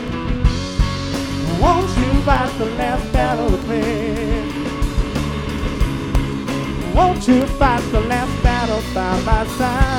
Won't 1.61 1.89
you 1.99 2.23
fight 2.23 2.53
the 2.59 2.67
last 2.67 3.13
battle 3.13 3.51
with 3.51 3.67
me? 3.69 3.81
Won't 6.95 7.27
you 7.27 7.47
fight 7.47 7.83
the 7.91 8.01
last 8.01 8.43
battle 8.43 8.83
by 8.95 9.21
my 9.23 9.47
side? 9.57 9.90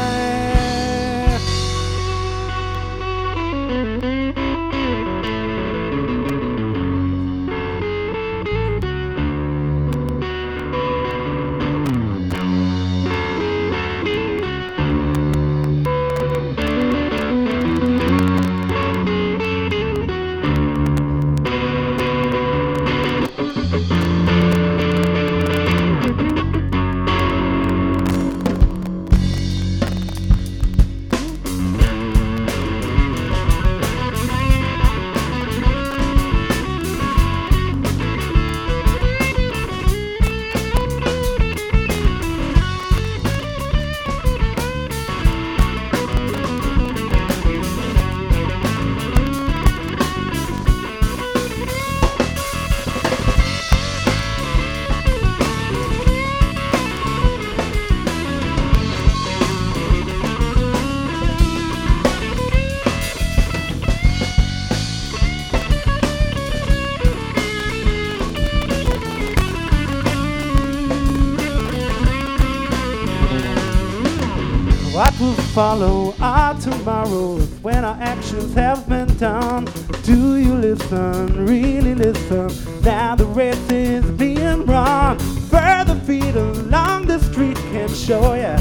Follow 75.61 76.11
our 76.19 76.55
tomorrows 76.59 77.47
when 77.61 77.85
our 77.85 77.95
actions 78.01 78.51
have 78.55 78.89
been 78.89 79.05
done? 79.17 79.63
Do 80.01 80.37
you 80.37 80.55
listen, 80.55 81.45
really 81.45 81.93
listen? 81.93 82.49
Now 82.81 83.13
the 83.15 83.27
race 83.27 83.69
is 83.69 84.03
being 84.17 84.65
run. 84.65 85.19
Further 85.53 85.99
feet 85.99 86.35
along 86.35 87.05
the 87.05 87.19
street 87.19 87.57
can 87.73 87.89
show 87.89 88.33
you 88.33 88.55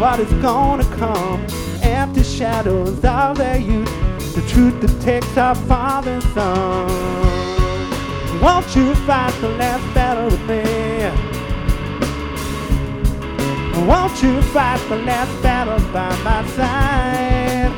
what 0.00 0.18
is 0.18 0.32
gonna 0.42 0.82
come. 0.96 1.46
Empty 1.82 2.24
shadows 2.24 3.04
of 3.04 3.38
their 3.38 3.60
youth, 3.60 3.94
the 4.34 4.42
truth 4.48 4.80
that 4.80 5.00
takes 5.00 5.36
our 5.36 5.54
father's 5.54 6.24
son. 6.34 6.88
Won't 8.42 8.74
you 8.74 8.92
fight 9.06 9.34
the 9.40 9.50
last 9.50 9.86
battle 9.94 10.24
with 10.24 10.44
me? 10.50 10.59
Won't 13.86 14.22
you 14.22 14.42
fight 14.42 14.80
the 14.90 14.96
last 14.96 15.42
battle 15.42 15.80
by 15.90 16.14
my 16.22 16.46
side? 16.48 17.72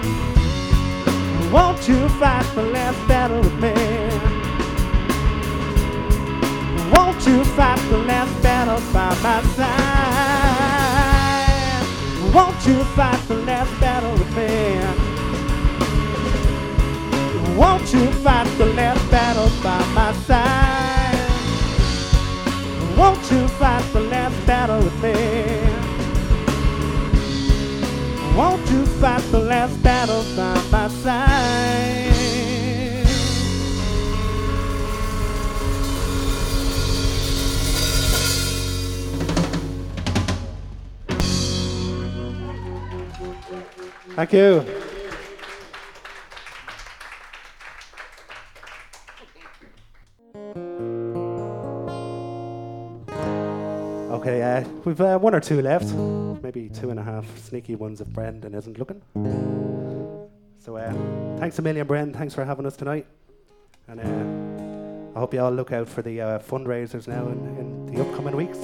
Won't 1.52 1.88
you 1.88 2.08
fight 2.18 2.44
the 2.56 2.62
last 2.62 2.98
battle 3.06 3.40
with 3.40 3.54
me? 3.60 3.72
Won't 6.92 7.24
you 7.24 7.44
fight 7.44 7.78
the 7.88 7.98
last 7.98 8.42
battle 8.42 8.80
by 8.92 9.14
my 9.22 9.42
side? 9.54 10.72
Won't 12.34 12.66
you 12.66 12.82
fight 12.96 13.20
the 13.28 13.36
last 13.36 13.80
battle 13.80 14.12
with 14.12 14.36
me? 14.36 14.80
Won't 17.56 17.92
you 17.92 18.10
fight 18.24 18.48
the 18.58 18.66
last 18.66 19.10
battle 19.10 19.50
by 19.62 19.84
my 19.94 20.12
side? 20.26 21.12
Won't 22.98 23.30
you 23.30 23.46
fight 23.48 23.84
the 23.92 24.00
last 24.00 24.46
battle 24.46 24.80
with 24.82 25.00
me? 25.00 25.71
Won't 28.36 28.66
you 28.70 28.86
fight 28.86 29.20
the 29.30 29.40
last 29.40 29.82
battle 29.82 30.22
by 30.70 30.88
side? 30.88 32.12
Thank 44.14 44.32
you. 44.32 44.91
Okay, 54.12 54.42
uh, 54.42 54.62
we've 54.84 55.00
uh, 55.00 55.18
one 55.18 55.34
or 55.34 55.40
two 55.40 55.62
left, 55.62 55.86
maybe 56.42 56.68
two 56.68 56.90
and 56.90 57.00
a 57.00 57.02
half 57.02 57.24
sneaky 57.38 57.76
ones 57.76 57.98
if 57.98 58.08
Brendan 58.08 58.54
isn't 58.54 58.78
looking. 58.78 59.00
So, 60.58 60.76
uh, 60.76 60.92
thanks 61.38 61.58
a 61.58 61.62
million, 61.62 61.86
Brendan. 61.86 62.12
Thanks 62.12 62.34
for 62.34 62.44
having 62.44 62.66
us 62.66 62.76
tonight. 62.76 63.06
And 63.88 64.00
uh, 64.00 65.16
I 65.16 65.18
hope 65.18 65.32
you 65.32 65.40
all 65.40 65.50
look 65.50 65.72
out 65.72 65.88
for 65.88 66.02
the 66.02 66.20
uh, 66.20 66.38
fundraisers 66.40 67.08
now 67.08 67.26
in, 67.26 67.38
in 67.58 67.86
the 67.86 68.02
upcoming 68.02 68.36
weeks. 68.36 68.58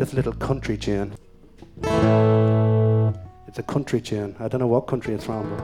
This 0.00 0.14
little 0.14 0.32
country 0.32 0.78
tune. 0.78 1.12
It's 3.46 3.58
a 3.58 3.62
country 3.62 4.00
tune. 4.00 4.34
I 4.40 4.48
don't 4.48 4.60
know 4.60 4.66
what 4.68 4.86
country 4.86 5.12
it's 5.12 5.26
from. 5.26 5.54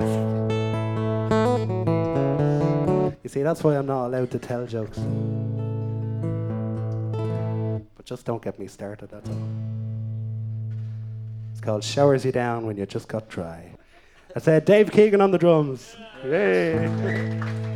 But 3.10 3.18
you 3.22 3.30
see, 3.30 3.42
that's 3.42 3.64
why 3.64 3.78
I'm 3.78 3.86
not 3.86 4.08
allowed 4.08 4.30
to 4.32 4.38
tell 4.38 4.66
jokes. 4.66 5.00
But 8.02 8.08
just 8.08 8.26
don't 8.26 8.42
get 8.42 8.58
me 8.58 8.66
started, 8.66 9.10
that's 9.10 9.30
all. 9.30 9.48
It's 11.52 11.60
called 11.60 11.84
Showers 11.84 12.24
You 12.24 12.32
Down 12.32 12.66
When 12.66 12.76
You 12.76 12.84
Just 12.84 13.06
Got 13.06 13.28
Dry. 13.28 13.76
I 14.34 14.40
said 14.40 14.64
Dave 14.64 14.90
Keegan 14.90 15.20
on 15.20 15.30
the 15.30 15.38
drums. 15.38 15.94
Yay. 16.24 17.68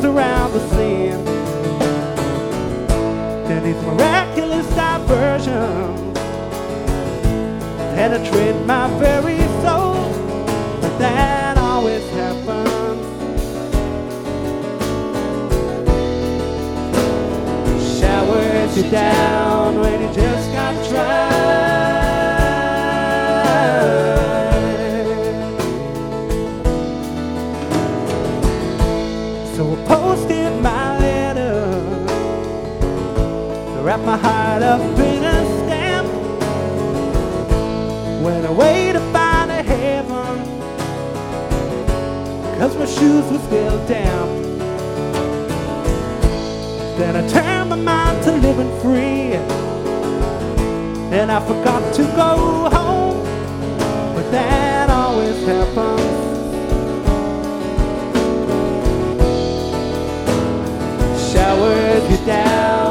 around 0.00 0.52
the 0.52 0.60
scene. 0.70 1.24
Then 3.46 3.62
these 3.62 3.82
miraculous 3.84 4.66
diversions 4.74 6.18
penetrate 7.94 8.56
my 8.66 8.88
very 8.98 9.38
soul, 9.62 9.94
but 10.80 10.98
that 10.98 11.58
always 11.58 12.08
happens. 12.10 13.06
Showers 18.00 18.76
you 18.76 18.90
down 18.90 19.80
when 19.80 20.00
you 20.00 20.12
just 20.14 20.52
got 20.52 20.88
dry. 20.88 21.61
My 34.04 34.16
heart 34.16 34.62
up 34.62 34.80
in 34.98 35.22
a 35.24 35.44
stamp, 35.58 36.08
went 38.22 38.46
away 38.46 38.92
to 38.92 39.00
find 39.12 39.50
a 39.50 39.62
heaven, 39.62 40.38
cause 42.58 42.76
my 42.76 42.86
shoes 42.86 43.24
were 43.30 43.38
still 43.38 43.86
damp. 43.86 44.30
Then 46.98 47.16
I 47.16 47.28
turned 47.28 47.70
my 47.70 47.76
mind 47.76 48.24
to 48.24 48.32
living 48.32 48.80
free, 48.80 49.34
and 51.16 51.30
I 51.30 51.40
forgot 51.46 51.94
to 51.94 52.02
go 52.02 52.68
home, 52.76 53.24
but 54.14 54.30
that 54.32 54.90
always 54.90 55.46
happens. 55.46 56.20
Showered 61.32 62.10
you 62.10 62.26
down 62.26 62.81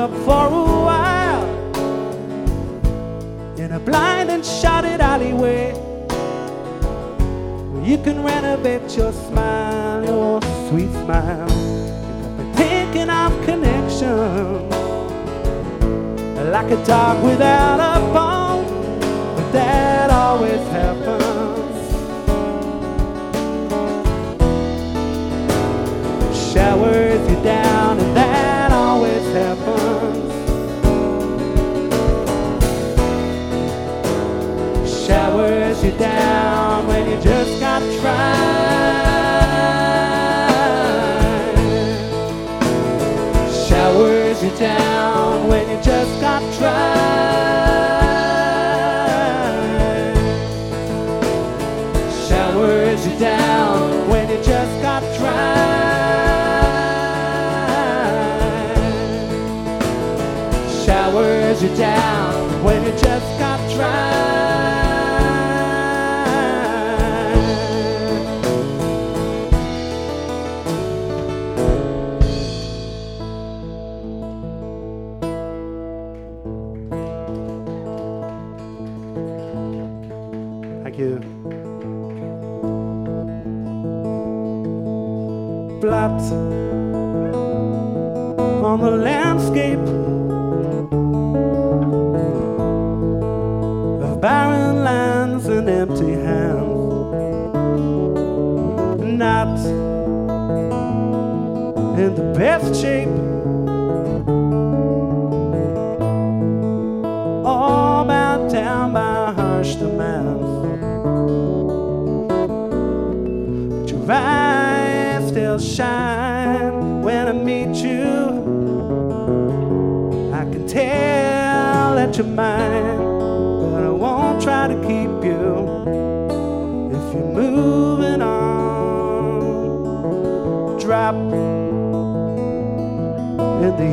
up 0.00 0.10
for 0.24 0.46
a 0.46 0.64
while 0.86 1.46
in 3.58 3.72
a 3.72 3.78
blind 3.78 4.30
and 4.30 4.42
shotted 4.42 4.98
alleyway. 4.98 5.72
Where 7.70 7.84
you 7.84 7.98
can 7.98 8.22
renovate 8.22 8.96
your 8.96 9.12
smile, 9.12 10.02
your 10.02 10.40
sweet 10.68 10.90
smile. 11.02 11.50
You 11.50 12.22
got 12.22 12.38
me 12.38 12.44
thinking 12.54 13.10
of 13.10 13.30
connection, 13.44 14.70
like 16.50 16.70
a 16.70 16.82
dog 16.86 17.22
without 17.22 17.80
a 17.92 18.00
bone. 18.14 18.64
But 19.36 19.52
that 19.52 20.10
always 20.10 20.62
happens. 20.68 21.20
showers 26.52 27.22
you 27.30 27.42
down, 27.44 27.59
down 36.00 36.86
when 36.86 37.10
you 37.10 37.20
just 37.20 37.60
got 37.60 37.82
dry. 38.00 38.39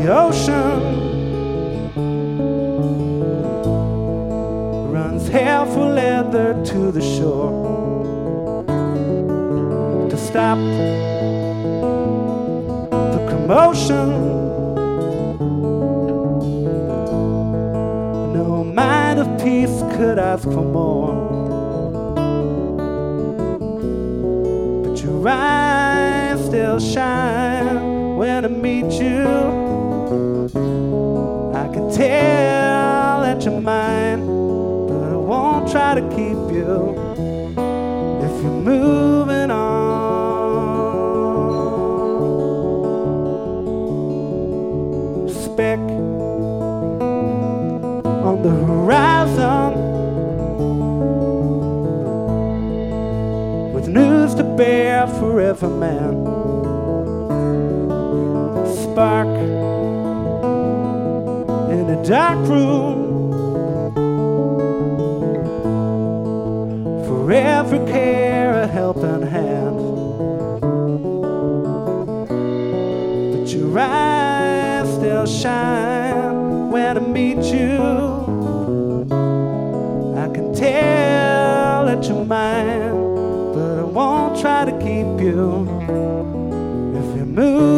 The 0.03 0.13
ocean. 0.13 0.81
Runs 4.91 5.27
hell 5.27 5.65
for 5.65 5.85
leather 5.85 6.53
to 6.65 6.91
the 6.91 7.01
shore 7.01 8.63
to 10.09 10.17
stop 10.17 10.57
the 12.91 13.27
commotion. 13.29 14.09
No 18.33 18.63
mind 18.63 19.19
of 19.19 19.27
peace 19.43 19.81
could 19.95 20.19
ask 20.19 20.43
for 20.43 20.65
more. 20.79 21.15
But 24.83 25.01
your 25.03 25.27
eyes 25.27 26.45
still 26.45 26.79
shine 26.79 28.17
when 28.17 28.45
I 28.45 28.47
meet 28.47 28.91
you. 29.01 29.66
Tell 31.97 33.21
that 33.21 33.43
you're 33.43 33.59
mine, 33.59 34.27
but 34.87 35.01
I 35.01 35.15
won't 35.15 35.71
try 35.71 35.95
to 35.95 36.01
keep 36.09 36.37
you 36.53 36.93
if 38.21 38.43
you're 38.43 38.51
moving 38.51 39.49
on. 39.49 39.87
Speck 45.27 45.79
on 48.29 48.43
the 48.43 48.51
horizon 48.51 49.73
with 53.73 53.87
news 53.87 54.35
to 54.35 54.43
bear 54.43 55.07
forever, 55.07 55.67
man. 55.67 56.25
Spark 58.83 59.26
dark 62.07 62.39
room. 62.47 63.33
For 67.05 67.31
every 67.33 67.79
care, 67.79 68.61
a 68.61 68.67
helping 68.67 69.23
hand. 69.23 69.77
But 73.33 73.53
your 73.53 73.77
eyes 73.77 74.93
still 74.93 75.25
shine 75.25 76.71
when 76.71 76.97
I 76.97 77.01
meet 77.01 77.43
you. 77.53 77.77
I 80.15 80.29
can 80.29 80.53
tell 80.53 81.87
that 81.87 82.05
you're 82.07 82.23
mine, 82.23 83.53
but 83.53 83.79
I 83.79 83.83
won't 83.83 84.39
try 84.39 84.63
to 84.63 84.71
keep 84.79 85.19
you 85.19 85.67
if 86.97 87.17
you're 87.17 87.25
moving 87.25 87.76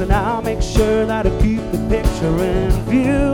and 0.00 0.12
I'll 0.12 0.42
make 0.42 0.62
sure 0.62 1.06
that 1.06 1.26
I 1.26 1.30
keep 1.42 1.60
the 1.72 1.78
picture 1.88 2.44
in 2.44 2.70
view. 2.84 3.32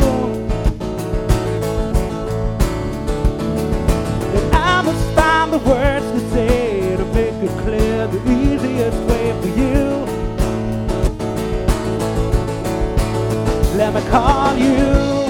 And 4.34 4.54
I 4.54 4.80
must 4.80 5.14
find 5.14 5.52
the 5.52 5.58
words 5.58 6.06
to 6.12 6.30
say 6.30 6.96
to 6.96 7.04
make 7.06 7.34
it 7.34 7.50
clear 7.64 8.06
the 8.06 8.20
easiest 8.30 8.98
way 9.10 9.32
for 9.42 9.48
you. 9.48 10.04
Let 13.76 13.94
me 13.94 14.00
call 14.10 14.56
you, 14.56 15.23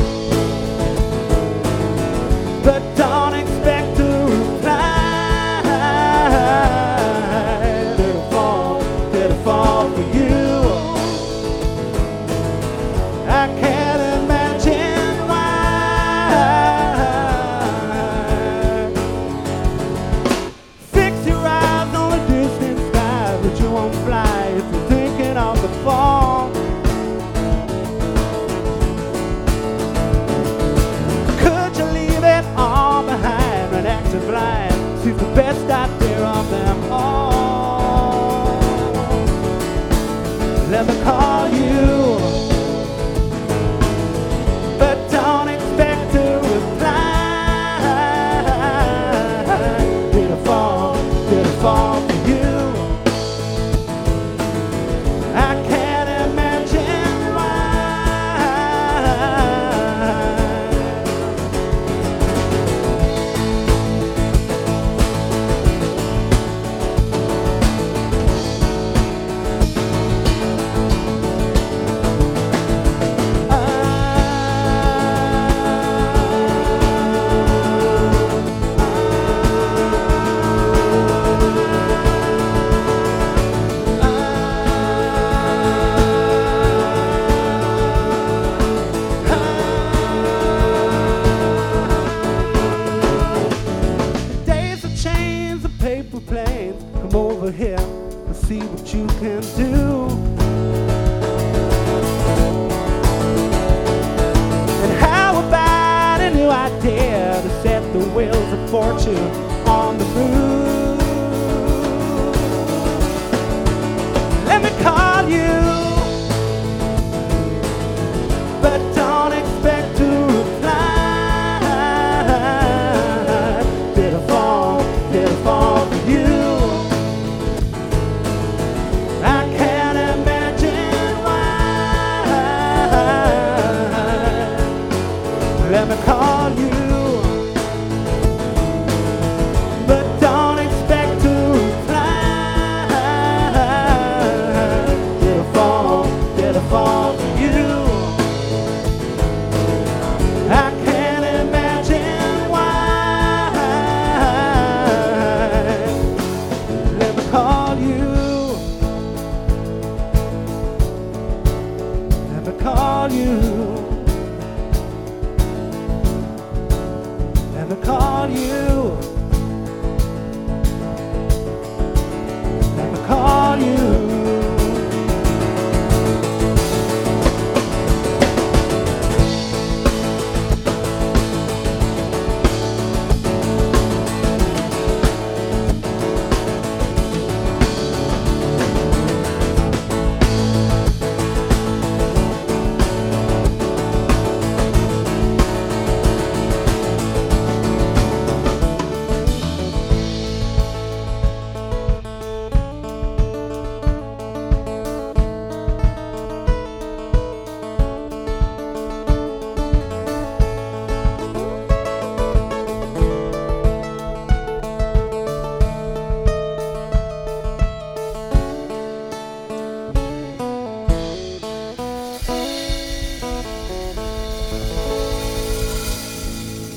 see 98.47 98.61
what 98.61 98.93
you 98.93 99.07
can 99.07 99.41
do. 99.57 99.74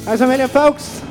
Thanks 0.07 0.21
a 0.21 0.27
million, 0.27 0.47
folks. 0.47 1.01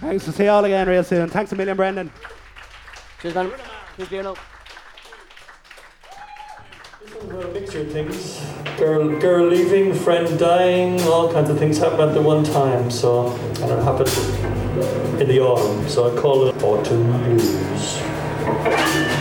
Thanks 0.00 0.24
to 0.24 0.32
see 0.32 0.44
you 0.44 0.50
all 0.50 0.64
again 0.64 0.88
real 0.88 1.04
soon. 1.04 1.28
Thanks 1.28 1.52
a 1.52 1.54
million, 1.54 1.76
Brendan. 1.76 2.10
Cheers, 3.20 3.34
man. 3.34 3.52
Cheers, 3.98 4.08
Bruno. 4.08 4.34
Picture 7.52 7.84
things, 7.84 8.40
girl, 8.78 9.20
girl 9.20 9.48
leaving, 9.48 9.92
friend 9.92 10.38
dying, 10.38 10.98
all 11.02 11.30
kinds 11.30 11.50
of 11.50 11.58
things 11.58 11.76
happen 11.76 12.00
at 12.00 12.14
the 12.14 12.22
one 12.22 12.42
time. 12.42 12.90
So, 12.90 13.26
and 13.60 13.70
it 13.70 13.84
happened 13.84 14.08
in 15.20 15.28
the 15.28 15.40
autumn. 15.40 15.86
So 15.90 16.10
I 16.10 16.18
call 16.18 16.46
it 16.46 16.62
autumn 16.62 17.12
blues. 17.12 19.19